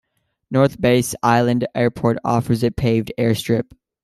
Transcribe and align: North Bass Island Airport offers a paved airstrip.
North 0.49 0.81
Bass 0.81 1.13
Island 1.21 1.67
Airport 1.75 2.17
offers 2.25 2.63
a 2.63 2.71
paved 2.71 3.13
airstrip. 3.19 3.69